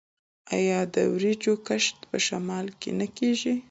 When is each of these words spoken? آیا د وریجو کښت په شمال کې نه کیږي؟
آیا 0.57 0.79
د 0.95 0.95
وریجو 1.13 1.53
کښت 1.67 1.97
په 2.09 2.17
شمال 2.25 2.67
کې 2.79 2.91
نه 2.99 3.07
کیږي؟ 3.17 3.53